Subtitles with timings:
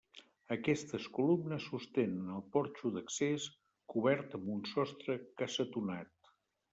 [0.53, 3.45] Aquestes columnes sostenen el porxo d'accés,
[3.95, 6.31] cobert amb un sostre cassetonat.